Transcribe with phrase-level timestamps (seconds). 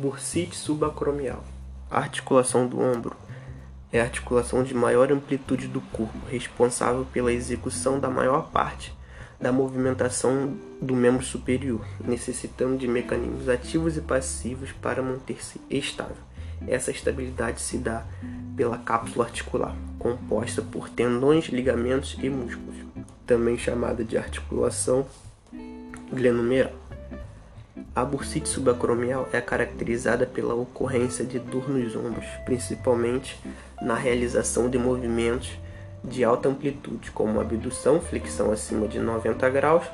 [0.00, 1.44] Bursite subacromial.
[1.90, 3.14] A articulação do ombro
[3.92, 8.98] é a articulação de maior amplitude do corpo, responsável pela execução da maior parte
[9.38, 16.16] da movimentação do membro superior, necessitando de mecanismos ativos e passivos para manter-se estável.
[16.66, 18.04] Essa estabilidade se dá
[18.56, 22.76] pela cápsula articular, composta por tendões, ligamentos e músculos,
[23.26, 25.06] também chamada de articulação
[26.12, 26.72] glenumeral.
[27.94, 33.36] A bursite subacromial é caracterizada pela ocorrência de dor nos ombros, principalmente
[33.82, 35.50] na realização de movimentos
[36.04, 39.84] de alta amplitude, como abdução, flexão acima de 90 graus,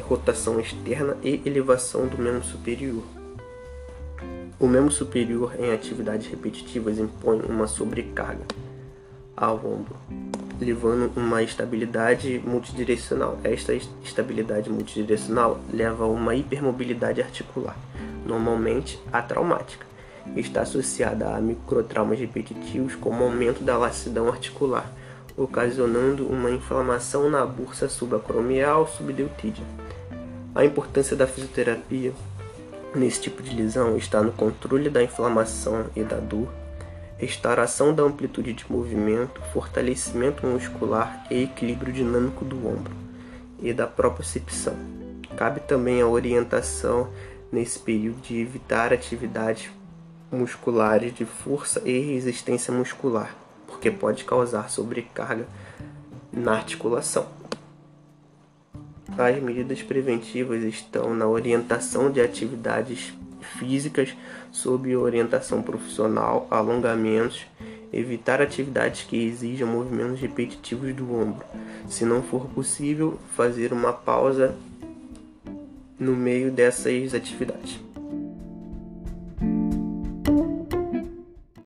[0.00, 3.04] rotação externa e elevação do membro superior.
[4.58, 8.44] O membro superior em atividades repetitivas impõe uma sobrecarga
[9.36, 9.96] ao ombro,
[10.60, 13.38] levando uma estabilidade multidirecional.
[13.42, 13.72] Esta
[14.04, 17.76] estabilidade multidirecional leva a uma hipermobilidade articular,
[18.26, 19.86] normalmente atraumática.
[20.36, 24.92] Está associada a microtraumas repetitivos como aumento da lacidão articular,
[25.36, 29.64] ocasionando uma inflamação na bursa subacromial subdeltídea.
[30.54, 32.12] A importância da fisioterapia
[32.94, 36.48] nesse tipo de lesão está no controle da inflamação e da dor,
[37.20, 42.94] restauração da amplitude de movimento, fortalecimento muscular e equilíbrio dinâmico do ombro
[43.60, 44.74] e da propriocepção.
[45.36, 47.10] Cabe também a orientação
[47.52, 49.70] nesse período de evitar atividades
[50.32, 55.46] musculares de força e resistência muscular, porque pode causar sobrecarga
[56.32, 57.26] na articulação.
[59.18, 64.14] As medidas preventivas estão na orientação de atividades físicas
[64.50, 67.46] sob orientação profissional, alongamentos,
[67.92, 71.44] evitar atividades que exijam movimentos repetitivos do ombro.
[71.88, 74.54] Se não for possível, fazer uma pausa
[75.98, 77.89] no meio dessas atividades.